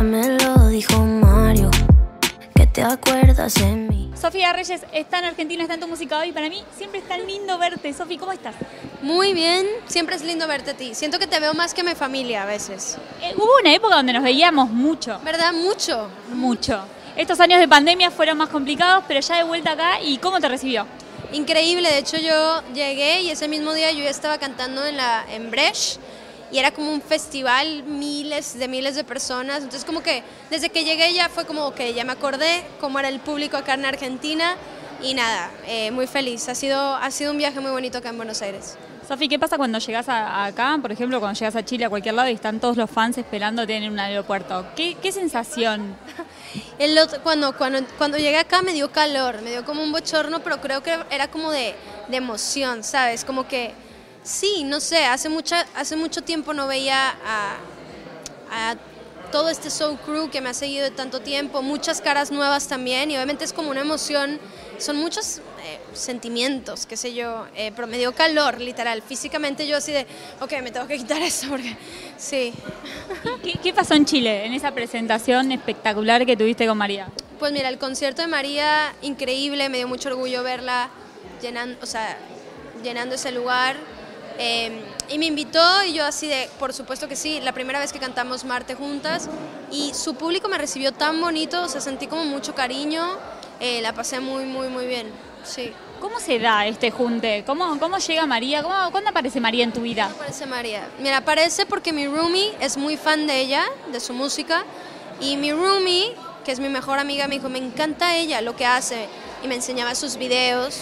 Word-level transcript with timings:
Ya 0.00 0.04
me 0.04 0.38
lo 0.38 0.68
dijo 0.68 1.04
Mario, 1.04 1.70
que 2.54 2.66
te 2.66 2.82
acuerdas 2.82 3.52
de 3.52 3.66
mí. 3.66 4.10
Sofía 4.18 4.50
Reyes 4.50 4.80
está 4.94 5.18
en 5.18 5.26
Argentina, 5.26 5.60
está 5.64 5.74
en 5.74 5.80
tu 5.80 5.88
música 5.88 6.16
hoy. 6.16 6.32
Para 6.32 6.48
mí 6.48 6.64
siempre 6.74 7.00
es 7.00 7.06
tan 7.06 7.26
lindo 7.26 7.58
verte. 7.58 7.92
Sofi, 7.92 8.16
¿cómo 8.16 8.32
estás? 8.32 8.54
Muy 9.02 9.34
bien, 9.34 9.66
siempre 9.88 10.16
es 10.16 10.22
lindo 10.22 10.48
verte 10.48 10.70
a 10.70 10.74
ti. 10.74 10.94
Siento 10.94 11.18
que 11.18 11.26
te 11.26 11.38
veo 11.38 11.52
más 11.52 11.74
que 11.74 11.82
mi 11.82 11.94
familia 11.94 12.44
a 12.44 12.46
veces. 12.46 12.96
Eh, 13.20 13.34
hubo 13.36 13.50
una 13.60 13.74
época 13.74 13.96
donde 13.96 14.14
nos 14.14 14.22
veíamos 14.22 14.70
mucho. 14.70 15.20
¿Verdad? 15.22 15.52
Mucho. 15.52 16.08
Mucho. 16.32 16.82
Estos 17.14 17.38
años 17.38 17.60
de 17.60 17.68
pandemia 17.68 18.10
fueron 18.10 18.38
más 18.38 18.48
complicados, 18.48 19.04
pero 19.06 19.20
ya 19.20 19.36
de 19.36 19.42
vuelta 19.42 19.72
acá, 19.72 20.00
¿y 20.00 20.16
cómo 20.16 20.40
te 20.40 20.48
recibió? 20.48 20.86
Increíble, 21.34 21.90
de 21.90 21.98
hecho 21.98 22.16
yo 22.16 22.62
llegué 22.72 23.20
y 23.20 23.30
ese 23.30 23.48
mismo 23.48 23.74
día 23.74 23.92
yo 23.92 24.02
ya 24.02 24.10
estaba 24.10 24.38
cantando 24.38 24.82
en, 24.86 24.96
la, 24.96 25.26
en 25.30 25.50
Brecht 25.50 26.00
y 26.52 26.58
era 26.58 26.70
como 26.72 26.92
un 26.92 27.00
festival, 27.00 27.84
miles 27.84 28.58
de 28.58 28.68
miles 28.68 28.94
de 28.94 29.04
personas. 29.04 29.58
Entonces 29.58 29.84
como 29.84 30.02
que 30.02 30.22
desde 30.50 30.70
que 30.70 30.84
llegué 30.84 31.14
ya 31.14 31.28
fue 31.28 31.44
como 31.46 31.74
que 31.74 31.94
ya 31.94 32.04
me 32.04 32.12
acordé 32.12 32.64
cómo 32.80 32.98
era 32.98 33.08
el 33.08 33.20
público 33.20 33.56
acá 33.56 33.74
en 33.74 33.84
Argentina 33.84 34.56
y 35.02 35.14
nada, 35.14 35.50
eh, 35.66 35.90
muy 35.90 36.06
feliz. 36.06 36.48
Ha 36.48 36.54
sido, 36.54 36.78
ha 36.96 37.10
sido 37.10 37.32
un 37.32 37.38
viaje 37.38 37.60
muy 37.60 37.70
bonito 37.70 37.98
acá 37.98 38.10
en 38.10 38.16
Buenos 38.16 38.42
Aires. 38.42 38.76
Sofi, 39.06 39.28
¿qué 39.28 39.38
pasa 39.40 39.56
cuando 39.56 39.78
llegas 39.78 40.08
a, 40.08 40.44
acá, 40.44 40.78
por 40.80 40.92
ejemplo, 40.92 41.18
cuando 41.18 41.36
llegas 41.36 41.56
a 41.56 41.64
Chile, 41.64 41.84
a 41.84 41.90
cualquier 41.90 42.14
lado 42.14 42.28
y 42.28 42.34
están 42.34 42.60
todos 42.60 42.76
los 42.76 42.88
fans 42.88 43.18
esperándote 43.18 43.74
en 43.74 43.90
un 43.90 43.98
aeropuerto? 43.98 44.66
¿Qué, 44.76 44.96
qué 45.02 45.10
sensación? 45.10 45.96
El 46.78 46.96
cuando, 47.22 47.56
cuando, 47.56 47.80
cuando 47.98 48.18
llegué 48.18 48.38
acá 48.38 48.62
me 48.62 48.72
dio 48.72 48.92
calor, 48.92 49.42
me 49.42 49.50
dio 49.50 49.64
como 49.64 49.82
un 49.82 49.90
bochorno, 49.90 50.40
pero 50.44 50.60
creo 50.60 50.82
que 50.82 50.96
era 51.10 51.28
como 51.28 51.50
de, 51.50 51.74
de 52.08 52.16
emoción, 52.16 52.84
¿sabes? 52.84 53.24
Como 53.24 53.48
que, 53.48 53.72
sí, 54.22 54.64
no 54.64 54.80
sé, 54.80 55.04
hace, 55.04 55.28
mucha, 55.28 55.66
hace 55.74 55.96
mucho 55.96 56.22
tiempo 56.22 56.54
no 56.54 56.66
veía 56.66 57.10
a, 57.24 57.56
a 58.50 58.76
todo 59.30 59.48
este 59.48 59.70
show 59.70 59.96
crew 60.04 60.28
que 60.30 60.40
me 60.40 60.48
ha 60.48 60.54
seguido 60.54 60.84
de 60.84 60.90
tanto 60.90 61.20
tiempo, 61.20 61.62
muchas 61.62 62.00
caras 62.00 62.30
nuevas 62.30 62.68
también, 62.68 63.10
y 63.10 63.16
obviamente 63.16 63.44
es 63.44 63.52
como 63.52 63.70
una 63.70 63.80
emoción, 63.80 64.38
son 64.78 64.96
muchos 64.96 65.38
eh, 65.38 65.78
sentimientos, 65.92 66.86
qué 66.86 66.96
sé 66.96 67.14
yo, 67.14 67.46
eh, 67.54 67.72
pero 67.74 67.86
me 67.86 67.98
dio 67.98 68.12
calor, 68.12 68.60
literal, 68.60 69.02
físicamente 69.02 69.66
yo 69.66 69.76
así 69.76 69.92
de, 69.92 70.06
ok, 70.40 70.52
me 70.62 70.70
tengo 70.70 70.86
que 70.86 70.96
quitar 70.96 71.22
eso, 71.22 71.48
porque 71.48 71.76
sí. 72.16 72.52
¿Qué, 73.42 73.52
¿Qué, 73.62 73.72
pasó 73.72 73.94
en 73.94 74.04
Chile, 74.04 74.46
en 74.46 74.52
esa 74.52 74.72
presentación 74.72 75.52
espectacular 75.52 76.26
que 76.26 76.36
tuviste 76.36 76.66
con 76.66 76.76
María? 76.76 77.08
Pues 77.38 77.52
mira, 77.52 77.68
el 77.68 77.78
concierto 77.78 78.22
de 78.22 78.28
María, 78.28 78.94
increíble, 79.02 79.68
me 79.68 79.78
dio 79.78 79.88
mucho 79.88 80.08
orgullo 80.10 80.42
verla 80.42 80.90
llenando, 81.40 81.78
o 81.82 81.86
sea, 81.86 82.18
llenando 82.82 83.14
ese 83.14 83.32
lugar. 83.32 83.76
Eh, 84.42 84.72
y 85.10 85.18
me 85.18 85.26
invitó 85.26 85.84
y 85.84 85.92
yo 85.92 86.06
así 86.06 86.26
de, 86.26 86.48
por 86.58 86.72
supuesto 86.72 87.08
que 87.08 87.14
sí, 87.14 87.40
la 87.40 87.52
primera 87.52 87.78
vez 87.78 87.92
que 87.92 87.98
cantamos 87.98 88.44
Marte 88.44 88.74
juntas 88.74 89.28
y 89.70 89.92
su 89.92 90.14
público 90.14 90.48
me 90.48 90.56
recibió 90.56 90.92
tan 90.92 91.20
bonito, 91.20 91.62
o 91.62 91.68
sea, 91.68 91.82
sentí 91.82 92.06
como 92.06 92.24
mucho 92.24 92.54
cariño, 92.54 93.18
eh, 93.60 93.82
la 93.82 93.92
pasé 93.92 94.18
muy, 94.18 94.46
muy, 94.46 94.68
muy 94.68 94.86
bien, 94.86 95.12
sí. 95.44 95.74
¿Cómo 96.00 96.18
se 96.20 96.38
da 96.38 96.64
este 96.66 96.90
junte? 96.90 97.44
¿Cómo, 97.44 97.78
cómo 97.78 97.98
llega 97.98 98.24
María? 98.24 98.62
¿Cómo, 98.62 98.74
¿Cuándo 98.90 99.10
aparece 99.10 99.40
María 99.40 99.62
en 99.62 99.72
tu 99.74 99.82
vida? 99.82 100.04
¿Cuándo 100.04 100.22
aparece 100.22 100.46
María? 100.46 100.88
Mira, 101.00 101.18
aparece 101.18 101.66
porque 101.66 101.92
mi 101.92 102.06
roomie 102.06 102.54
es 102.60 102.78
muy 102.78 102.96
fan 102.96 103.26
de 103.26 103.40
ella, 103.40 103.66
de 103.92 104.00
su 104.00 104.14
música, 104.14 104.64
y 105.20 105.36
mi 105.36 105.52
roomie, 105.52 106.14
que 106.46 106.52
es 106.52 106.60
mi 106.60 106.70
mejor 106.70 106.98
amiga, 106.98 107.28
me 107.28 107.34
dijo, 107.34 107.50
me 107.50 107.58
encanta 107.58 108.16
ella, 108.16 108.40
lo 108.40 108.56
que 108.56 108.64
hace, 108.64 109.06
y 109.42 109.48
me 109.48 109.56
enseñaba 109.56 109.94
sus 109.94 110.16
videos, 110.16 110.80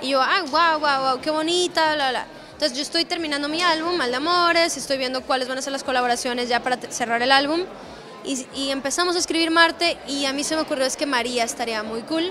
y 0.00 0.10
yo, 0.10 0.22
ah, 0.22 0.44
wow, 0.52 0.78
wow, 0.78 1.10
wow, 1.10 1.20
qué 1.20 1.32
bonita, 1.32 1.96
bla, 1.96 2.10
bla. 2.10 2.26
Entonces 2.62 2.78
yo 2.78 2.82
estoy 2.84 3.04
terminando 3.04 3.48
mi 3.48 3.60
álbum, 3.60 3.96
Mal 3.96 4.12
de 4.12 4.18
Amores, 4.18 4.76
estoy 4.76 4.96
viendo 4.96 5.22
cuáles 5.22 5.48
van 5.48 5.58
a 5.58 5.62
ser 5.62 5.72
las 5.72 5.82
colaboraciones 5.82 6.48
ya 6.48 6.62
para 6.62 6.76
cerrar 6.76 7.20
el 7.20 7.32
álbum. 7.32 7.62
Y, 8.24 8.46
y, 8.54 8.70
empezamos 8.70 9.16
a 9.16 9.18
escribir 9.18 9.50
Marte 9.50 9.98
y 10.06 10.26
a 10.26 10.32
mí 10.32 10.44
se 10.44 10.54
me 10.54 10.62
ocurrió 10.62 10.84
es 10.84 10.96
que 10.96 11.04
María 11.04 11.42
estaría 11.42 11.82
muy 11.82 12.02
cool. 12.02 12.30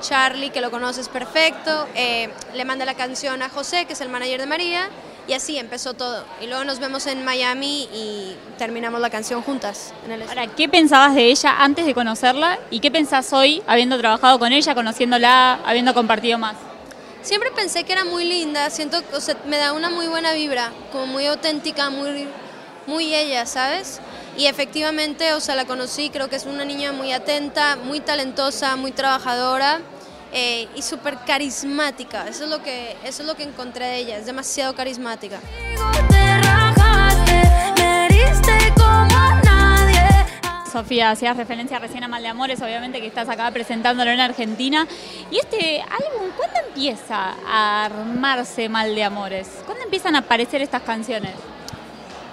Charlie, 0.00 0.50
que 0.50 0.60
lo 0.60 0.72
conoces 0.72 1.08
perfecto, 1.08 1.86
eh, 1.94 2.30
le 2.52 2.64
manda 2.64 2.84
la 2.84 2.94
canción 2.94 3.42
a 3.42 3.48
José, 3.48 3.84
que 3.84 3.92
es 3.92 4.00
el 4.00 4.08
manager 4.08 4.40
de 4.40 4.46
María, 4.46 4.88
y 5.28 5.34
así 5.34 5.56
empezó 5.56 5.94
todo. 5.94 6.24
Y 6.40 6.48
luego 6.48 6.64
nos 6.64 6.80
vemos 6.80 7.06
en 7.06 7.24
Miami 7.24 7.88
y 7.94 8.34
terminamos 8.58 9.00
la 9.00 9.08
canción 9.08 9.40
juntas. 9.40 9.94
En 10.04 10.10
el 10.10 10.22
Ahora, 10.22 10.48
¿qué 10.48 10.68
pensabas 10.68 11.14
de 11.14 11.26
ella 11.26 11.62
antes 11.62 11.86
de 11.86 11.94
conocerla 11.94 12.58
y 12.72 12.80
qué 12.80 12.90
pensás 12.90 13.32
hoy, 13.32 13.62
habiendo 13.68 13.98
trabajado 13.98 14.40
con 14.40 14.50
ella, 14.52 14.74
conociéndola, 14.74 15.60
habiendo 15.64 15.94
compartido 15.94 16.38
más? 16.38 16.56
Siempre 17.24 17.50
pensé 17.52 17.84
que 17.84 17.92
era 17.94 18.04
muy 18.04 18.26
linda, 18.26 18.68
siento, 18.68 19.02
o 19.14 19.20
sea, 19.20 19.34
me 19.46 19.56
da 19.56 19.72
una 19.72 19.88
muy 19.88 20.08
buena 20.08 20.34
vibra, 20.34 20.72
como 20.92 21.06
muy 21.06 21.24
auténtica, 21.24 21.88
muy, 21.88 22.28
muy 22.86 23.14
ella, 23.14 23.46
¿sabes? 23.46 23.98
Y 24.36 24.44
efectivamente, 24.44 25.32
o 25.32 25.40
sea, 25.40 25.54
la 25.54 25.64
conocí, 25.64 26.10
creo 26.10 26.28
que 26.28 26.36
es 26.36 26.44
una 26.44 26.66
niña 26.66 26.92
muy 26.92 27.12
atenta, 27.12 27.76
muy 27.76 28.00
talentosa, 28.00 28.76
muy 28.76 28.92
trabajadora 28.92 29.80
eh, 30.34 30.68
y 30.74 30.82
súper 30.82 31.16
carismática. 31.24 32.28
Eso 32.28 32.44
es, 32.44 32.50
lo 32.50 32.62
que, 32.62 32.94
eso 33.04 33.22
es 33.22 33.26
lo 33.26 33.34
que 33.36 33.44
encontré 33.44 33.86
de 33.86 33.96
ella, 33.96 34.18
es 34.18 34.26
demasiado 34.26 34.74
carismática. 34.74 35.40
Sofía, 40.84 41.12
hacías 41.12 41.38
referencia 41.38 41.78
recién 41.78 42.04
a 42.04 42.08
Mal 42.08 42.22
de 42.22 42.28
Amores, 42.28 42.60
obviamente 42.60 43.00
que 43.00 43.06
estás 43.06 43.26
acá 43.30 43.50
presentándolo 43.50 44.10
en 44.10 44.20
Argentina. 44.20 44.86
Y 45.30 45.38
este 45.38 45.80
álbum, 45.80 46.30
¿cuándo 46.36 46.58
empieza 46.68 47.36
a 47.46 47.86
armarse 47.86 48.68
Mal 48.68 48.94
de 48.94 49.02
Amores? 49.02 49.48
¿Cuándo 49.64 49.82
empiezan 49.82 50.14
a 50.14 50.18
aparecer 50.18 50.60
estas 50.60 50.82
canciones? 50.82 51.32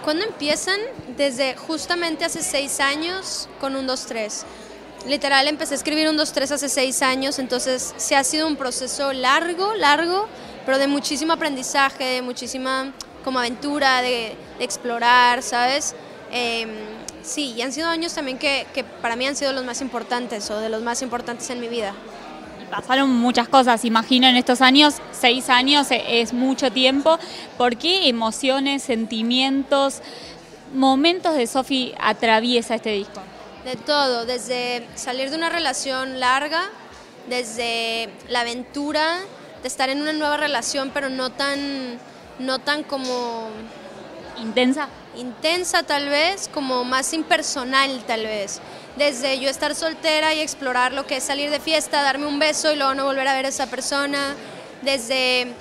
¿Cuándo 0.04 0.26
empiezan? 0.26 0.78
Desde 1.16 1.56
justamente 1.56 2.26
hace 2.26 2.44
seis 2.44 2.82
años 2.82 3.48
con 3.62 3.78
un 3.78 3.88
2-3. 3.88 4.44
Literal, 5.08 5.48
empecé 5.48 5.76
a 5.76 5.78
escribir 5.78 6.10
un 6.10 6.18
2-3 6.18 6.52
hace 6.52 6.68
seis 6.68 7.02
años, 7.02 7.40
entonces 7.40 7.94
se 7.96 8.18
ha 8.18 8.24
sido 8.26 8.48
un 8.48 8.58
proceso 8.58 9.14
largo, 9.14 9.76
largo, 9.76 10.28
pero 10.66 10.78
de 10.78 10.88
muchísimo 10.88 11.32
aprendizaje, 11.32 12.04
de 12.04 12.22
muchísima 12.22 12.92
como 13.24 13.40
aventura, 13.40 14.02
de, 14.02 14.36
de 14.58 14.66
explorar, 14.66 15.42
¿sabes? 15.42 15.96
Eh, 16.34 16.68
sí, 17.24 17.54
y 17.58 17.62
han 17.62 17.72
sido 17.72 17.88
años 17.88 18.14
también 18.14 18.38
que, 18.38 18.68
que, 18.74 18.84
para 18.84 19.16
mí 19.16 19.26
han 19.28 19.36
sido 19.36 19.54
los 19.54 19.64
más 19.64 19.82
importantes 19.82 20.50
o 20.52 20.60
de 20.60 20.70
los 20.70 20.82
más 20.82 21.02
importantes 21.02 21.50
en 21.50 21.60
mi 21.60 21.68
vida. 21.68 21.94
Pasaron 22.70 23.10
muchas 23.10 23.50
cosas, 23.50 23.84
imagino 23.84 24.28
en 24.28 24.38
estos 24.38 24.62
años, 24.62 24.96
seis 25.12 25.50
años 25.50 25.88
es 25.92 26.32
mucho 26.32 26.72
tiempo. 26.72 27.20
¿Por 27.58 27.76
qué 27.76 28.08
emociones, 28.08 28.84
sentimientos, 28.84 30.02
momentos 30.74 31.36
de 31.36 31.48
Sofi 31.48 31.94
atraviesa 32.00 32.76
este 32.76 32.92
disco? 32.92 33.22
De 33.66 33.76
todo, 33.76 34.26
desde 34.26 34.88
salir 34.96 35.30
de 35.32 35.36
una 35.36 35.50
relación 35.50 36.22
larga, 36.22 36.70
desde 37.28 38.10
la 38.30 38.42
aventura, 38.42 39.18
de 39.62 39.68
estar 39.68 39.90
en 39.90 40.02
una 40.02 40.14
nueva 40.14 40.38
relación, 40.38 40.92
pero 40.94 41.10
no 41.10 41.30
tan, 41.30 42.00
no 42.40 42.60
tan 42.60 42.84
como... 42.84 43.50
Intensa 44.42 44.88
intensa 45.18 45.84
tal 45.84 46.10
vez, 46.10 46.50
como 46.54 46.84
más 46.84 47.14
impersonal 47.14 48.04
tal 48.06 48.24
vez. 48.24 48.60
Desde 48.98 49.40
yo 49.40 49.50
estar 49.50 49.76
soltera 49.76 50.34
y 50.34 50.40
explorar 50.40 50.94
lo 50.94 51.08
que 51.08 51.18
es 51.18 51.24
salir 51.24 51.50
de 51.50 51.60
fiesta, 51.60 52.02
darme 52.02 52.26
un 52.26 52.40
beso 52.40 52.72
y 52.72 52.76
luego 52.76 52.94
no 52.94 53.06
volver 53.06 53.28
a 53.28 53.34
ver 53.34 53.46
a 53.46 53.50
esa 53.50 53.68
persona. 53.68 54.36
Desde 54.82 55.54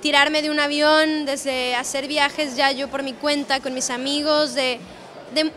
tirarme 0.00 0.42
de 0.42 0.50
un 0.50 0.60
avión, 0.60 1.24
desde 1.24 1.74
hacer 1.74 2.06
viajes 2.06 2.56
ya 2.56 2.70
yo 2.70 2.88
por 2.88 3.02
mi 3.02 3.12
cuenta 3.12 3.60
con 3.60 3.74
mis 3.74 3.90
amigos, 3.90 4.54
de, 4.54 4.78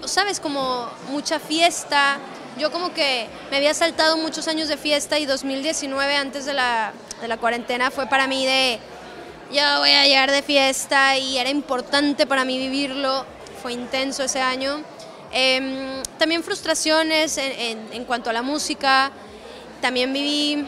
sabes, 0.06 0.40
como 0.40 0.90
mucha 1.10 1.40
fiesta. 1.40 2.18
Yo 2.58 2.72
como 2.72 2.94
que 2.94 3.28
me 3.52 3.58
había 3.58 3.74
saltado 3.74 4.18
muchos 4.18 4.48
años 4.48 4.68
de 4.68 4.78
fiesta 4.78 5.20
y 5.20 5.26
2019 5.26 6.16
antes 6.16 6.46
de 6.46 6.54
la, 6.54 6.94
de 7.22 7.28
la 7.28 7.38
cuarentena 7.38 7.90
fue 7.92 8.08
para 8.08 8.28
mí 8.28 8.46
de 8.46 8.80
yo 9.52 9.62
voy 9.80 9.92
a 9.92 10.06
llegar 10.06 10.30
de 10.30 10.42
fiesta 10.42 11.18
y 11.18 11.38
era 11.38 11.50
importante 11.50 12.28
para 12.28 12.46
mí 12.46 12.58
vivirlo 12.58 13.26
fue 13.62 13.74
intenso 13.74 14.24
ese 14.24 14.40
año. 14.40 14.84
Eh, 15.32 16.02
también 16.18 16.44
frustraciones 16.44 17.38
en, 17.38 18.06
cuanto 18.06 18.30
a 18.30 18.34
la 18.34 18.42
música, 18.42 19.12
también 19.82 20.12
viví 20.12 20.66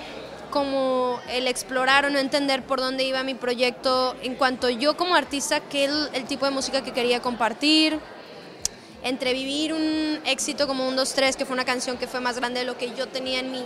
como 0.52 1.20
el 1.30 1.48
explorar 1.48 2.06
o 2.06 2.10
no 2.10 2.20
entender 2.20 2.64
por 2.64 2.80
dónde 2.80 3.04
iba 3.04 3.24
mi 3.24 3.34
proyecto 3.34 4.16
en 4.22 4.36
cuanto 4.36 4.70
yo 4.70 4.98
como 4.98 5.16
artista, 5.16 5.62
qué 5.62 5.86
el, 5.86 6.26
tipo 6.26 6.46
de 6.46 6.52
música 6.52 6.84
que 6.84 6.92
quería 6.92 7.22
compartir, 7.22 8.00
entre 9.04 9.34
vivir 9.34 9.74
un 9.74 10.20
éxito 10.26 10.68
como 10.68 10.88
un 10.88 10.96
2-3, 10.96 11.36
que 11.36 11.46
fue 11.46 11.54
una 11.54 11.66
canción 11.66 11.98
que 11.98 12.08
fue 12.08 12.20
más 12.20 12.36
grande 12.36 12.60
de 12.60 12.66
lo 12.66 12.78
que 12.78 12.94
yo 12.96 13.08
tenía 13.08 13.40
en 13.40 13.52
mi, 13.52 13.64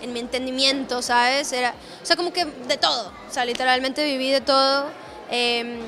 en 0.00 0.12
mi 0.12 0.20
entendimiento, 0.20 1.02
¿sabes? 1.02 1.52
Era, 1.52 1.74
o 2.02 2.06
sea, 2.06 2.16
como 2.16 2.32
que 2.32 2.46
de 2.46 2.78
todo, 2.78 3.12
o 3.28 3.32
sea, 3.32 3.44
literalmente 3.44 4.04
viví 4.04 4.30
de 4.30 4.40
todo. 4.40 4.86
Eh, 5.30 5.80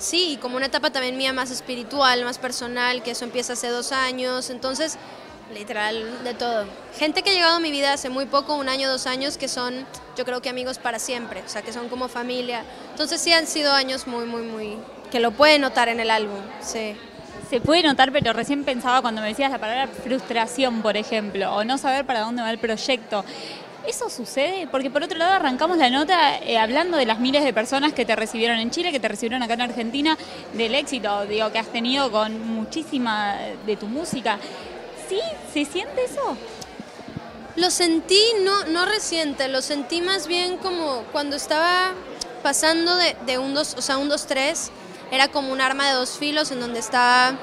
Sí, 0.00 0.38
como 0.40 0.56
una 0.56 0.66
etapa 0.66 0.90
también 0.90 1.18
mía 1.18 1.34
más 1.34 1.50
espiritual, 1.50 2.24
más 2.24 2.38
personal, 2.38 3.02
que 3.02 3.10
eso 3.10 3.26
empieza 3.26 3.52
hace 3.52 3.68
dos 3.68 3.92
años, 3.92 4.48
entonces, 4.48 4.96
literal, 5.52 6.24
de 6.24 6.32
todo. 6.32 6.64
Gente 6.98 7.22
que 7.22 7.28
ha 7.28 7.32
llegado 7.34 7.56
a 7.56 7.60
mi 7.60 7.70
vida 7.70 7.92
hace 7.92 8.08
muy 8.08 8.24
poco, 8.24 8.54
un 8.54 8.70
año, 8.70 8.90
dos 8.90 9.06
años, 9.06 9.36
que 9.36 9.46
son, 9.46 9.86
yo 10.16 10.24
creo 10.24 10.40
que 10.40 10.48
amigos 10.48 10.78
para 10.78 10.98
siempre, 10.98 11.42
o 11.44 11.48
sea, 11.50 11.60
que 11.60 11.74
son 11.74 11.90
como 11.90 12.08
familia. 12.08 12.64
Entonces 12.92 13.20
sí 13.20 13.30
han 13.34 13.46
sido 13.46 13.74
años 13.74 14.06
muy, 14.06 14.24
muy, 14.24 14.40
muy, 14.40 14.78
que 15.10 15.20
lo 15.20 15.32
pueden 15.32 15.60
notar 15.60 15.90
en 15.90 16.00
el 16.00 16.10
álbum, 16.10 16.40
sí. 16.62 16.96
Se 17.50 17.60
puede 17.60 17.82
notar, 17.82 18.10
pero 18.10 18.32
recién 18.32 18.64
pensaba 18.64 19.02
cuando 19.02 19.20
me 19.20 19.28
decías 19.28 19.50
la 19.50 19.58
palabra 19.58 19.86
frustración, 19.88 20.80
por 20.80 20.96
ejemplo, 20.96 21.54
o 21.54 21.62
no 21.62 21.76
saber 21.76 22.06
para 22.06 22.20
dónde 22.20 22.40
va 22.40 22.50
el 22.50 22.58
proyecto. 22.58 23.22
¿Eso 23.86 24.10
sucede? 24.10 24.68
Porque 24.70 24.90
por 24.90 25.02
otro 25.02 25.18
lado 25.18 25.32
arrancamos 25.32 25.78
la 25.78 25.88
nota 25.88 26.38
eh, 26.38 26.58
hablando 26.58 26.96
de 26.96 27.06
las 27.06 27.18
miles 27.18 27.42
de 27.44 27.52
personas 27.52 27.92
que 27.92 28.04
te 28.04 28.14
recibieron 28.14 28.58
en 28.58 28.70
Chile, 28.70 28.92
que 28.92 29.00
te 29.00 29.08
recibieron 29.08 29.42
acá 29.42 29.54
en 29.54 29.62
Argentina, 29.62 30.18
del 30.52 30.74
éxito, 30.74 31.26
digo, 31.26 31.50
que 31.50 31.58
has 31.58 31.68
tenido 31.68 32.10
con 32.10 32.46
muchísima 32.46 33.36
de 33.64 33.76
tu 33.76 33.86
música. 33.86 34.38
¿Sí? 35.08 35.18
¿Se 35.52 35.64
siente 35.64 36.04
eso? 36.04 36.36
Lo 37.56 37.70
sentí 37.70 38.20
no, 38.44 38.64
no 38.66 38.84
reciente, 38.84 39.48
lo 39.48 39.62
sentí 39.62 40.02
más 40.02 40.26
bien 40.26 40.56
como 40.58 41.02
cuando 41.10 41.36
estaba 41.36 41.92
pasando 42.42 42.94
de, 42.96 43.16
de 43.26 43.38
un 43.38 43.54
2, 43.54 43.74
o 43.78 43.82
sea, 43.82 43.98
un 43.98 44.08
2-3, 44.08 44.70
era 45.10 45.28
como 45.28 45.52
un 45.52 45.60
arma 45.60 45.88
de 45.88 45.94
dos 45.94 46.18
filos 46.18 46.52
en 46.52 46.60
donde 46.60 46.78
estaba 46.78 47.36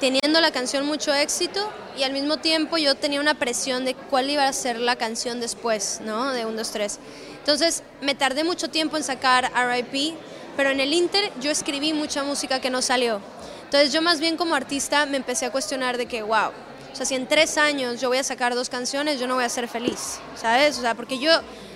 teniendo 0.00 0.40
la 0.40 0.50
canción 0.50 0.86
mucho 0.86 1.12
éxito 1.12 1.68
y 1.96 2.02
al 2.04 2.12
mismo 2.12 2.36
tiempo 2.36 2.78
yo 2.78 2.94
tenía 2.94 3.20
una 3.20 3.34
presión 3.34 3.84
de 3.84 3.94
cuál 3.94 4.30
iba 4.30 4.46
a 4.46 4.52
ser 4.52 4.78
la 4.78 4.96
canción 4.96 5.40
después, 5.40 6.00
¿no? 6.04 6.30
De 6.32 6.46
un 6.46 6.56
2, 6.56 6.70
3. 6.70 6.98
Entonces 7.38 7.82
me 8.00 8.14
tardé 8.14 8.44
mucho 8.44 8.68
tiempo 8.68 8.96
en 8.96 9.02
sacar 9.02 9.50
RIP, 9.54 10.14
pero 10.56 10.70
en 10.70 10.80
el 10.80 10.92
Inter 10.92 11.32
yo 11.40 11.50
escribí 11.50 11.92
mucha 11.92 12.22
música 12.22 12.60
que 12.60 12.70
no 12.70 12.82
salió. 12.82 13.20
Entonces 13.64 13.92
yo 13.92 14.00
más 14.00 14.20
bien 14.20 14.36
como 14.36 14.54
artista 14.54 15.06
me 15.06 15.16
empecé 15.16 15.46
a 15.46 15.50
cuestionar 15.50 15.98
de 15.98 16.06
que, 16.06 16.22
wow, 16.22 16.50
o 16.92 16.96
sea, 16.96 17.04
si 17.04 17.14
en 17.14 17.26
tres 17.26 17.58
años 17.58 18.00
yo 18.00 18.08
voy 18.08 18.18
a 18.18 18.24
sacar 18.24 18.54
dos 18.54 18.68
canciones, 18.68 19.20
yo 19.20 19.26
no 19.26 19.34
voy 19.34 19.44
a 19.44 19.48
ser 19.48 19.68
feliz, 19.68 20.20
¿sabes? 20.36 20.78
O 20.78 20.80
sea, 20.80 20.94
porque 20.94 21.18
yo 21.18 21.30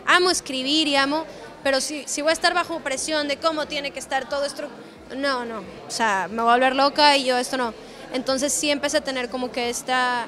amo 0.07 0.31
escribir 0.31 0.89
y 0.89 0.97
amo, 0.97 1.25
pero 1.63 1.81
si, 1.81 2.05
si 2.07 2.23
voy 2.23 2.31
a 2.31 2.33
estar 2.33 2.55
bajo 2.55 2.81
presión 2.81 3.29
de 3.29 3.37
cómo 3.37 3.67
tiene 3.67 3.91
que 3.91 3.99
estar 3.99 4.29
todo 4.29 4.45
esto, 4.45 4.69
no, 5.17 5.45
no, 5.45 5.59
o 5.59 5.91
sea, 5.91 6.29
me 6.31 6.43
voy 6.43 6.51
a 6.51 6.55
volver 6.55 6.75
loca 6.75 7.17
y 7.17 7.25
yo 7.25 7.37
esto 7.37 7.57
no. 7.57 7.75
Entonces 8.12 8.53
sí 8.53 8.70
empecé 8.70 8.99
a 8.99 9.00
tener 9.00 9.29
como 9.29 9.50
que 9.50 9.70
esta 9.70 10.26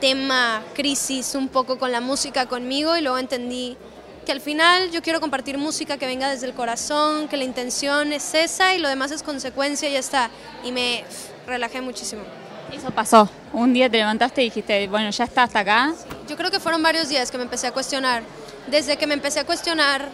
tema, 0.00 0.62
crisis 0.74 1.34
un 1.34 1.48
poco 1.48 1.78
con 1.78 1.92
la 1.92 2.00
música 2.00 2.46
conmigo 2.46 2.96
y 2.96 3.02
luego 3.02 3.18
entendí 3.18 3.76
que 4.24 4.32
al 4.32 4.40
final 4.40 4.90
yo 4.90 5.02
quiero 5.02 5.20
compartir 5.20 5.56
música 5.56 5.96
que 5.96 6.06
venga 6.06 6.28
desde 6.28 6.46
el 6.46 6.52
corazón, 6.52 7.28
que 7.28 7.36
la 7.36 7.44
intención 7.44 8.12
es 8.12 8.34
esa 8.34 8.74
y 8.74 8.78
lo 8.78 8.88
demás 8.88 9.10
es 9.10 9.22
consecuencia 9.22 9.88
y 9.88 9.94
ya 9.94 9.98
está. 10.00 10.30
Y 10.64 10.70
me 10.70 11.04
relajé 11.46 11.80
muchísimo. 11.80 12.22
Eso 12.70 12.90
pasó. 12.90 13.28
Un 13.54 13.72
día 13.72 13.88
te 13.88 13.96
levantaste 13.96 14.42
y 14.42 14.44
dijiste, 14.46 14.86
bueno, 14.88 15.08
ya 15.10 15.24
está 15.24 15.44
hasta 15.44 15.60
acá. 15.60 15.94
Yo 16.28 16.36
creo 16.36 16.50
que 16.50 16.60
fueron 16.60 16.82
varios 16.82 17.08
días 17.08 17.30
que 17.30 17.38
me 17.38 17.44
empecé 17.44 17.68
a 17.68 17.72
cuestionar. 17.72 18.22
Desde 18.66 18.98
que 18.98 19.06
me 19.06 19.14
empecé 19.14 19.40
a 19.40 19.46
cuestionar, 19.46 20.10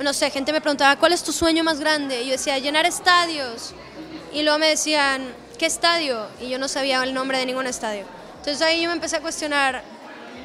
no 0.00 0.12
sé, 0.12 0.30
gente 0.30 0.52
me 0.52 0.60
preguntaba, 0.60 0.94
¿cuál 0.94 1.12
es 1.12 1.24
tu 1.24 1.32
sueño 1.32 1.64
más 1.64 1.80
grande? 1.80 2.22
Y 2.22 2.26
yo 2.26 2.32
decía, 2.32 2.56
llenar 2.58 2.86
estadios. 2.86 3.74
Y 4.32 4.42
luego 4.42 4.60
me 4.60 4.68
decían, 4.68 5.26
¿qué 5.58 5.66
estadio? 5.66 6.26
Y 6.40 6.48
yo 6.48 6.58
no 6.58 6.68
sabía 6.68 7.02
el 7.02 7.12
nombre 7.12 7.38
de 7.38 7.46
ningún 7.46 7.66
estadio. 7.66 8.04
Entonces 8.38 8.62
ahí 8.62 8.82
yo 8.82 8.88
me 8.88 8.94
empecé 8.94 9.16
a 9.16 9.20
cuestionar, 9.20 9.82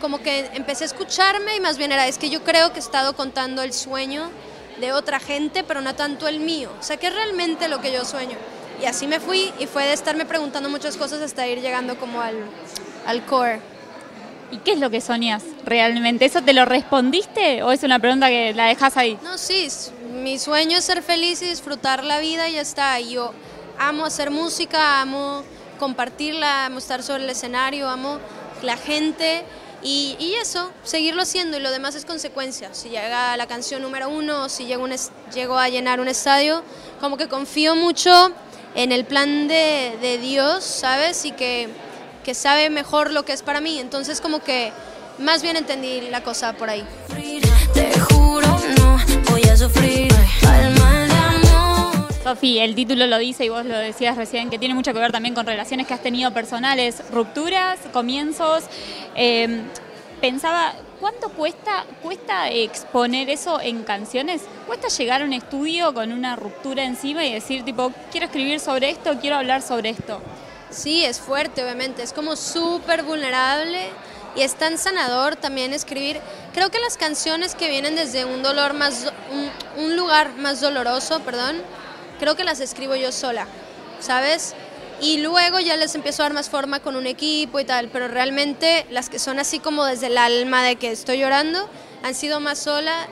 como 0.02 0.22
que 0.22 0.50
empecé 0.54 0.84
a 0.84 0.88
escucharme 0.88 1.56
y 1.56 1.62
más 1.62 1.78
bien 1.78 1.92
era, 1.92 2.08
es 2.08 2.18
que 2.18 2.30
yo 2.30 2.44
creo 2.44 2.74
que 2.74 2.80
he 2.80 2.82
estado 2.82 3.16
contando 3.16 3.62
el 3.62 3.72
sueño 3.72 4.30
de 4.82 4.92
otra 4.92 5.20
gente, 5.20 5.64
pero 5.64 5.80
no 5.82 5.96
tanto 5.96 6.28
el 6.28 6.40
mío. 6.40 6.72
O 6.80 6.84
sea, 6.84 6.98
¿qué 6.98 7.08
es 7.08 7.14
realmente 7.14 7.68
lo 7.68 7.80
que 7.80 7.94
yo 7.94 8.04
sueño? 8.04 8.36
Y 8.82 8.86
así 8.86 9.08
me 9.08 9.20
fui 9.20 9.54
y 9.60 9.68
fue 9.68 9.86
de 9.86 9.94
estarme 9.94 10.26
preguntando 10.26 10.68
muchas 10.70 10.98
cosas 10.98 11.22
hasta 11.22 11.48
ir 11.48 11.62
llegando 11.62 11.98
como 11.98 12.22
al, 12.22 12.36
al 13.06 13.26
core. 13.26 13.62
¿Y 14.52 14.58
qué 14.58 14.74
es 14.74 14.80
lo 14.80 14.90
que 14.90 15.00
soñas 15.00 15.44
realmente? 15.66 16.26
¿Eso 16.26 16.42
te 16.42 16.54
lo 16.54 16.66
respondiste 16.66 17.64
o 17.64 17.72
es 17.72 17.84
una 17.84 18.00
pregunta 18.00 18.28
que 18.28 18.54
la 18.54 18.66
dejas 18.66 18.98
ahí? 18.98 19.18
No, 19.24 19.38
sí, 19.38 19.68
mi 20.14 20.38
sueño 20.38 20.78
es 20.78 20.86
ser 20.86 21.02
feliz 21.02 21.42
y 21.42 21.46
disfrutar 21.48 22.04
la 22.04 22.20
vida 22.20 22.50
y 22.50 22.54
ya 22.54 22.62
está. 22.62 23.00
Y 23.00 23.12
yo 23.12 23.34
amo 23.78 24.06
hacer 24.06 24.32
música, 24.32 25.02
amo 25.02 25.44
compartirla, 25.80 26.66
amo 26.66 26.78
estar 26.78 27.04
sobre 27.04 27.24
el 27.24 27.30
escenario, 27.30 27.90
amo 27.90 28.20
la 28.62 28.78
gente 28.78 29.44
y, 29.82 30.16
y 30.18 30.36
eso, 30.36 30.72
seguirlo 30.84 31.24
haciendo 31.24 31.58
y 31.58 31.60
lo 31.60 31.72
demás 31.72 31.96
es 31.96 32.06
consecuencia. 32.06 32.74
Si 32.74 32.90
llega 32.90 33.36
la 33.36 33.48
canción 33.48 33.82
número 33.82 34.08
uno 34.08 34.48
si 34.48 34.66
llego, 34.66 34.86
un 34.86 34.96
llego 35.34 35.58
a 35.58 35.68
llenar 35.70 36.00
un 36.00 36.08
estadio, 36.08 36.64
como 37.02 37.18
que 37.18 37.28
confío 37.28 37.76
mucho 37.76 38.32
en 38.76 38.92
el 38.92 39.06
plan 39.06 39.48
de, 39.48 39.98
de 40.02 40.18
Dios, 40.18 40.64
¿sabes? 40.64 41.26
Y 41.26 41.32
que, 41.32 41.70
que 42.24 42.34
sabe 42.34 42.70
mejor 42.70 43.12
lo 43.12 43.26
que 43.26 43.34
es 43.34 43.42
para 43.42 43.60
mí. 43.60 43.80
Entonces 43.80 44.22
como 44.22 44.40
que 44.40 44.72
más 45.20 45.42
bien 45.42 45.58
entendí 45.58 46.02
la 46.10 46.24
cosa 46.24 46.54
por 46.54 46.70
ahí. 46.70 46.86
Te 47.74 48.00
juro, 48.00 48.48
no 48.78 48.98
voy 49.32 49.44
a 49.44 49.58
sufrir. 49.58 50.13
Sofi, 52.24 52.60
el 52.60 52.74
título 52.74 53.06
lo 53.06 53.18
dice 53.18 53.44
y 53.44 53.50
vos 53.50 53.66
lo 53.66 53.78
decías 53.78 54.16
recién, 54.16 54.50
que 54.50 54.58
tiene 54.58 54.74
mucho 54.74 54.94
que 54.94 55.00
ver 55.00 55.12
también 55.12 55.36
con 55.36 55.46
relaciones 55.46 55.88
que 55.88 55.94
has 55.94 56.02
tenido 56.02 56.32
personales, 56.32 57.04
rupturas, 57.12 57.78
comienzos. 57.92 58.64
Eh, 59.14 59.64
pensaba, 60.22 60.74
¿cuánto 61.02 61.28
cuesta, 61.28 61.84
cuesta 62.02 62.50
exponer 62.50 63.30
eso 63.30 63.60
en 63.60 63.84
canciones? 63.84 64.44
¿Cuesta 64.68 64.88
llegar 64.88 65.22
a 65.22 65.26
un 65.26 65.34
estudio 65.34 65.94
con 65.94 66.14
una 66.14 66.38
ruptura 66.38 66.86
encima 66.86 67.26
y 67.26 67.34
decir, 67.34 67.66
tipo, 67.66 67.92
quiero 68.10 68.28
escribir 68.28 68.62
sobre 68.62 68.90
esto, 68.90 69.20
quiero 69.20 69.36
hablar 69.36 69.62
sobre 69.62 69.90
esto? 69.90 70.22
Sí, 70.70 71.04
es 71.04 71.20
fuerte, 71.20 71.62
obviamente. 71.62 72.04
Es 72.04 72.14
como 72.14 72.38
súper 72.38 73.04
vulnerable 73.04 73.90
y 74.38 74.44
es 74.44 74.56
tan 74.56 74.78
sanador 74.78 75.36
también 75.36 75.74
escribir. 75.74 76.22
Creo 76.54 76.72
que 76.72 76.80
las 76.80 76.96
canciones 76.96 77.54
que 77.54 77.68
vienen 77.68 77.98
desde 77.98 78.24
un 78.24 78.44
dolor 78.44 78.76
más, 78.76 79.12
un 79.76 79.98
lugar 79.98 80.38
más 80.38 80.62
doloroso, 80.62 81.20
perdón, 81.20 81.62
creo 82.24 82.38
que 82.38 82.46
las 82.46 82.62
escribo 82.62 82.96
yo 82.96 83.12
sola, 83.12 83.48
¿sabes? 84.00 84.54
Y 85.02 85.18
luego 85.18 85.60
ya 85.60 85.76
les 85.76 85.94
empiezo 85.94 86.24
a 86.24 86.28
dar 86.28 86.34
más 86.34 86.50
forma 86.50 86.80
con 86.80 86.96
un 86.96 87.06
equipo 87.06 87.60
y 87.60 87.66
tal, 87.66 87.90
pero 87.90 88.08
realmente 88.08 88.86
las 88.92 89.10
que 89.10 89.20
son 89.20 89.40
así 89.40 89.60
como 89.60 89.84
desde 89.84 90.08
el 90.08 90.18
alma 90.18 90.64
de 90.64 90.78
que 90.78 90.90
estoy 90.90 91.20
llorando 91.20 91.70
han 92.02 92.16
sido 92.16 92.40
más 92.40 92.60
sola. 92.60 93.08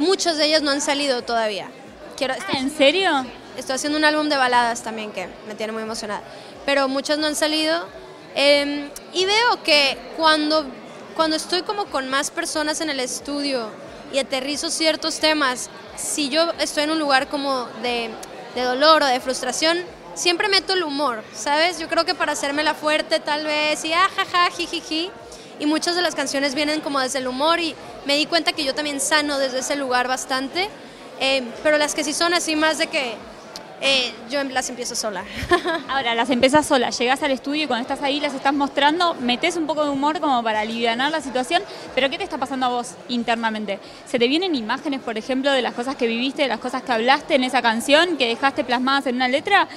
Muchas 0.00 0.36
de 0.36 0.46
ellas 0.46 0.62
no 0.62 0.72
han 0.72 0.80
salido 0.80 1.22
todavía. 1.22 1.70
Quiero, 2.16 2.34
Ah, 2.34 2.58
¿En 2.58 2.76
serio? 2.76 3.24
Estoy 3.56 3.76
haciendo 3.76 3.98
un 3.98 4.04
álbum 4.04 4.28
de 4.28 4.36
baladas 4.36 4.82
también 4.82 5.12
que 5.12 5.28
me 5.46 5.54
tiene 5.54 5.72
muy 5.72 5.84
emocionada, 5.84 6.22
pero 6.64 6.88
muchas 6.88 7.18
no 7.18 7.28
han 7.28 7.36
salido. 7.36 7.86
Eh, 8.34 8.90
y 9.14 9.26
veo 9.26 9.62
que 9.62 9.96
cuando, 10.16 10.66
cuando 11.14 11.36
estoy 11.36 11.62
como 11.62 11.84
con 11.84 12.10
más 12.10 12.32
personas 12.32 12.80
en 12.80 12.90
el 12.90 12.98
estudio 12.98 13.70
y 14.12 14.18
aterrizo 14.18 14.70
ciertos 14.70 15.20
temas, 15.20 15.70
si 15.96 16.30
yo 16.30 16.50
estoy 16.58 16.82
en 16.82 16.90
un 16.90 16.98
lugar 16.98 17.28
como 17.28 17.66
de, 17.80 18.10
de 18.56 18.62
dolor 18.62 19.02
o 19.02 19.06
de 19.06 19.20
frustración, 19.20 19.76
siempre 20.14 20.48
meto 20.48 20.72
el 20.72 20.82
humor, 20.82 21.22
¿sabes? 21.34 21.78
Yo 21.78 21.88
creo 21.88 22.06
que 22.06 22.14
para 22.14 22.32
hacerme 22.32 22.64
la 22.64 22.72
fuerte 22.74 23.20
tal 23.20 23.44
vez 23.44 23.84
y 23.84 23.92
ajaja, 23.92 24.50
jijiji. 24.50 25.10
Y 25.58 25.66
muchas 25.66 25.94
de 25.94 26.02
las 26.02 26.14
canciones 26.14 26.54
vienen 26.54 26.80
como 26.80 27.00
desde 27.00 27.18
el 27.18 27.28
humor 27.28 27.60
y 27.60 27.74
me 28.06 28.16
di 28.16 28.24
cuenta 28.26 28.52
que 28.52 28.64
yo 28.64 28.74
también 28.74 29.00
sano 29.00 29.38
desde 29.38 29.58
ese 29.58 29.76
lugar 29.76 30.08
bastante. 30.08 30.70
Eh, 31.20 31.42
pero 31.62 31.76
las 31.76 31.94
que 31.94 32.02
sí 32.02 32.14
son 32.14 32.32
así 32.32 32.56
más 32.56 32.78
de 32.78 32.86
que 32.86 33.14
eh, 33.80 34.12
yo 34.30 34.42
las 34.44 34.68
empiezo 34.70 34.94
sola. 34.94 35.24
Ahora, 35.88 36.14
las 36.14 36.30
empezás 36.30 36.66
sola, 36.66 36.90
llegás 36.90 37.22
al 37.22 37.30
estudio 37.30 37.64
y 37.64 37.66
cuando 37.66 37.82
estás 37.82 38.02
ahí 38.02 38.20
las 38.20 38.34
estás 38.34 38.54
mostrando, 38.54 39.14
metes 39.14 39.56
un 39.56 39.66
poco 39.66 39.84
de 39.84 39.90
humor 39.90 40.20
como 40.20 40.42
para 40.42 40.60
aliviar 40.60 40.96
la 40.96 41.20
situación, 41.20 41.62
pero 41.94 42.08
¿qué 42.08 42.16
te 42.16 42.24
está 42.24 42.38
pasando 42.38 42.66
a 42.66 42.68
vos 42.70 42.94
internamente? 43.08 43.78
¿Se 44.06 44.18
te 44.18 44.28
vienen 44.28 44.54
imágenes, 44.54 45.00
por 45.00 45.18
ejemplo, 45.18 45.52
de 45.52 45.60
las 45.60 45.74
cosas 45.74 45.96
que 45.96 46.06
viviste, 46.06 46.42
de 46.42 46.48
las 46.48 46.58
cosas 46.60 46.82
que 46.82 46.92
hablaste 46.92 47.34
en 47.34 47.44
esa 47.44 47.60
canción, 47.60 48.16
que 48.16 48.28
dejaste 48.28 48.64
plasmadas 48.64 49.06
en 49.06 49.16
una 49.16 49.28
letra? 49.28 49.68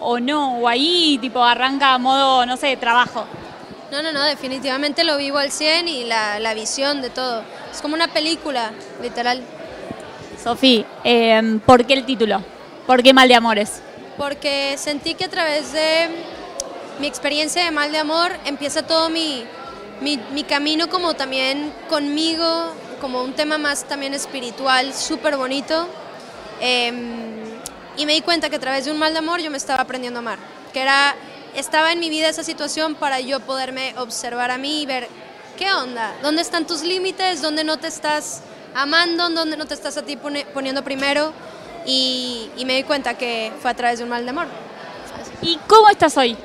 ¿O 0.00 0.18
no? 0.18 0.58
¿O 0.58 0.68
ahí 0.68 1.18
tipo 1.20 1.44
arranca 1.44 1.94
a 1.94 1.98
modo, 1.98 2.44
no 2.46 2.56
sé, 2.56 2.76
trabajo? 2.76 3.24
No, 3.92 4.02
no, 4.02 4.10
no, 4.10 4.22
definitivamente 4.24 5.04
lo 5.04 5.16
vivo 5.16 5.38
al 5.38 5.52
100 5.52 5.86
y 5.86 6.04
la, 6.04 6.40
la 6.40 6.54
visión 6.54 7.00
de 7.00 7.10
todo. 7.10 7.42
Es 7.72 7.80
como 7.80 7.94
una 7.94 8.08
película, 8.08 8.72
literal. 9.00 9.42
Sofi, 10.42 10.84
eh, 11.04 11.60
¿por 11.64 11.86
qué 11.86 11.94
el 11.94 12.04
título? 12.04 12.42
¿Por 12.86 13.02
qué 13.02 13.14
Mal 13.14 13.28
de 13.28 13.34
Amores? 13.34 13.80
Porque 14.18 14.76
sentí 14.76 15.14
que 15.14 15.24
a 15.24 15.30
través 15.30 15.72
de 15.72 16.08
mi 17.00 17.06
experiencia 17.06 17.64
de 17.64 17.70
mal 17.70 17.90
de 17.90 17.98
amor 17.98 18.30
empieza 18.44 18.82
todo 18.82 19.08
mi, 19.08 19.44
mi, 20.02 20.18
mi 20.32 20.44
camino 20.44 20.90
como 20.90 21.14
también 21.14 21.72
conmigo, 21.88 22.74
como 23.00 23.22
un 23.22 23.32
tema 23.32 23.56
más 23.56 23.84
también 23.84 24.12
espiritual, 24.12 24.92
súper 24.92 25.38
bonito. 25.38 25.88
Eh, 26.60 26.92
y 27.96 28.04
me 28.04 28.12
di 28.12 28.20
cuenta 28.20 28.50
que 28.50 28.56
a 28.56 28.60
través 28.60 28.84
de 28.84 28.90
un 28.90 28.98
mal 28.98 29.14
de 29.14 29.20
amor 29.20 29.40
yo 29.40 29.50
me 29.50 29.56
estaba 29.56 29.80
aprendiendo 29.80 30.18
a 30.18 30.22
amar, 30.22 30.38
que 30.74 30.82
era, 30.82 31.14
estaba 31.54 31.90
en 31.92 32.00
mi 32.00 32.10
vida 32.10 32.28
esa 32.28 32.44
situación 32.44 32.96
para 32.96 33.18
yo 33.20 33.40
poderme 33.40 33.94
observar 33.96 34.50
a 34.50 34.58
mí 34.58 34.82
y 34.82 34.86
ver 34.86 35.08
qué 35.56 35.72
onda, 35.72 36.14
dónde 36.22 36.42
están 36.42 36.66
tus 36.66 36.82
límites, 36.82 37.40
dónde 37.40 37.64
no 37.64 37.78
te 37.78 37.86
estás 37.86 38.42
amando, 38.74 39.30
dónde 39.30 39.56
no 39.56 39.64
te 39.64 39.72
estás 39.72 39.96
a 39.96 40.02
ti 40.02 40.16
poniendo 40.16 40.84
primero. 40.84 41.32
Y, 41.86 42.50
y, 42.56 42.64
me 42.64 42.76
di 42.76 42.82
cuenta 42.82 43.14
que 43.14 43.52
fue 43.60 43.70
a 43.70 43.74
través 43.74 43.98
de 43.98 44.04
un 44.04 44.10
mal 44.10 44.24
de 44.24 44.30
amor. 44.30 44.46
¿Y 45.42 45.58
cómo 45.66 45.88
estás 45.90 46.16
hoy? 46.16 46.36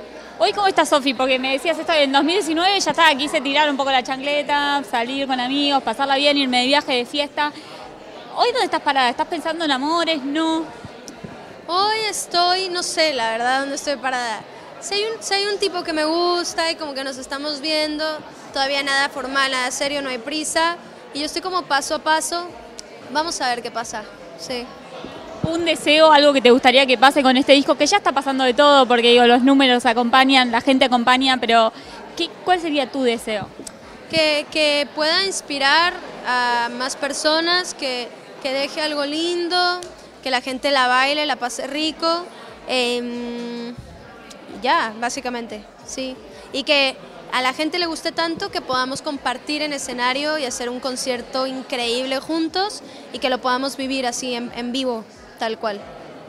Hoy, 0.42 0.54
¿cómo 0.54 0.68
estás, 0.68 0.88
Sofi? 0.88 1.14
Porque 1.14 1.38
me 1.38 1.52
decías 1.52 1.78
esto 1.78 1.92
en 1.92 2.14
2019, 2.14 2.80
ya 2.80 2.92
estaba, 2.92 3.14
quise 3.16 3.42
tirar 3.42 3.70
un 3.70 3.76
poco 3.76 3.92
la 3.92 4.02
chancleta, 4.02 4.82
salir 4.90 5.28
con 5.28 5.38
amigos, 5.38 5.84
pasarla 5.84 6.16
bien, 6.16 6.38
irme 6.38 6.62
de 6.62 6.68
viaje, 6.68 6.94
de 6.94 7.06
fiesta. 7.06 7.52
¿Hoy 8.38 8.48
dónde 8.54 8.64
estás 8.64 8.82
parada? 8.82 9.10
¿Estás 9.10 9.28
pensando 9.28 9.66
en 9.66 9.72
amores? 9.72 10.24
No. 10.24 10.64
Hoy 11.68 11.98
estoy, 12.10 12.70
no 12.70 12.84
sé, 12.84 13.14
la 13.14 13.32
verdad, 13.32 13.60
dónde 13.60 13.76
estoy 13.76 13.98
parada. 13.98 14.42
Si 14.80 14.94
hay, 14.94 15.04
un, 15.04 15.22
si 15.22 15.34
hay 15.34 15.46
un 15.46 15.60
tipo 15.60 15.84
que 15.84 15.92
me 15.92 16.06
gusta 16.06 16.72
y 16.72 16.76
como 16.76 16.94
que 16.94 17.04
nos 17.04 17.18
estamos 17.18 17.60
viendo, 17.60 18.06
todavía 18.54 18.82
nada 18.82 19.10
formal, 19.10 19.52
nada 19.52 19.70
serio, 19.72 20.02
no 20.02 20.08
hay 20.08 20.20
prisa. 20.20 20.78
Y 21.14 21.20
yo 21.20 21.26
estoy 21.26 21.42
como 21.42 21.64
paso 21.64 21.96
a 21.96 22.00
paso. 22.00 22.48
Vamos 23.12 23.42
a 23.42 23.50
ver 23.50 23.62
qué 23.62 23.72
pasa. 23.72 24.04
Sí. 24.40 24.66
Un 25.44 25.66
deseo, 25.66 26.12
algo 26.12 26.34
que 26.34 26.42
te 26.42 26.52
gustaría 26.52 26.86
que 26.86 26.98
pase 26.98 27.24
con 27.24 27.38
este 27.38 27.54
disco, 27.54 27.76
que 27.76 27.86
ya 27.86 27.98
está 27.98 28.12
pasando 28.12 28.44
de 28.44 28.54
todo, 28.54 28.86
porque 28.86 29.12
digo, 29.12 29.26
los 29.26 29.42
números 29.44 29.86
acompañan, 29.86 30.52
la 30.52 30.62
gente 30.62 30.86
acompaña, 30.86 31.38
pero 31.38 31.72
¿qué, 32.18 32.30
¿cuál 32.44 32.60
sería 32.60 32.92
tu 32.92 33.04
deseo? 33.04 33.48
Que, 34.10 34.46
que 34.52 34.88
pueda 34.96 35.26
inspirar 35.26 35.94
a 36.28 36.70
más 36.78 36.96
personas, 36.96 37.74
que, 37.74 38.10
que 38.44 38.52
deje 38.52 38.82
algo 38.82 39.06
lindo, 39.06 39.80
que 40.24 40.32
la 40.32 40.42
gente 40.42 40.72
la 40.72 40.88
baile, 40.88 41.26
la 41.26 41.38
pase 41.38 41.68
rico. 41.68 42.26
em, 42.68 43.74
ya, 44.62 44.94
básicamente, 45.00 45.64
sí. 45.86 46.16
Y 46.52 46.64
que 46.64 46.98
a 47.32 47.42
la 47.42 47.54
gente 47.54 47.80
le 47.80 47.86
guste 47.86 48.12
tanto 48.12 48.50
que 48.50 48.62
podamos 48.62 49.02
compartir 49.02 49.62
en 49.62 49.74
escenario 49.74 50.38
y 50.38 50.46
hacer 50.46 50.70
un 50.70 50.80
concierto 50.80 51.48
increíble 51.48 52.20
juntos 52.20 52.82
y 53.14 53.20
que 53.20 53.30
lo 53.30 53.40
podamos 53.40 53.78
vivir 53.78 54.06
así 54.06 54.34
en, 54.34 54.52
en 54.56 54.72
vivo, 54.72 55.04
tal 55.38 55.58
cual. 55.58 55.80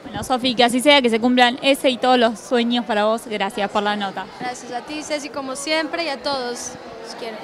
Bueno, 0.05 0.25
Sofi, 0.25 0.55
que 0.55 0.65
así 0.65 0.81
sea, 0.81 1.03
que 1.03 1.11
se 1.11 1.21
cumplan 1.21 1.59
ese 1.63 1.91
y 1.91 1.99
todos 1.99 2.19
los 2.19 2.39
sueños 2.39 2.85
para 2.85 3.05
vos. 3.05 3.23
Gracias 3.27 3.71
por 3.71 3.83
la 3.83 3.97
nota. 3.97 4.27
Gracias 4.41 4.73
a 4.73 4.81
ti, 4.81 5.03
Ceci, 5.03 5.29
como 5.29 5.57
siempre, 5.57 6.05
y 6.05 6.09
a 6.09 6.23
todos. 6.23 6.73
Los 7.05 7.15
quiero. 7.17 7.37